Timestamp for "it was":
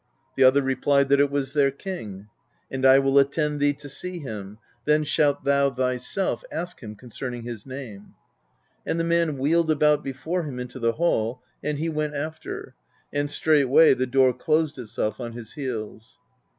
1.19-1.53